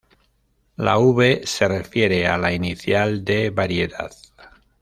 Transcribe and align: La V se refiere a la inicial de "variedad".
La 0.77 0.97
V 0.97 1.41
se 1.45 1.67
refiere 1.67 2.25
a 2.27 2.35
la 2.35 2.51
inicial 2.51 3.23
de 3.23 3.51
"variedad". 3.51 4.09